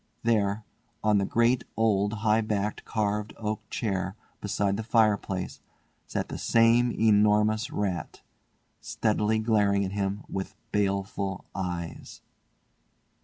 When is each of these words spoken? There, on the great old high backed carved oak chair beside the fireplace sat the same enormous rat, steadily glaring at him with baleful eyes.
There, 0.23 0.63
on 1.03 1.19
the 1.19 1.27
great 1.27 1.63
old 1.77 2.11
high 2.25 2.41
backed 2.41 2.83
carved 2.85 3.33
oak 3.37 3.69
chair 3.69 4.15
beside 4.41 4.75
the 4.75 4.81
fireplace 4.83 5.59
sat 6.07 6.27
the 6.29 6.39
same 6.39 6.91
enormous 6.91 7.69
rat, 7.69 8.23
steadily 8.79 9.37
glaring 9.37 9.85
at 9.85 9.91
him 9.91 10.23
with 10.27 10.55
baleful 10.71 11.45
eyes. 11.53 12.21